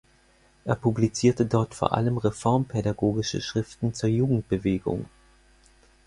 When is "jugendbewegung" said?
4.09-5.05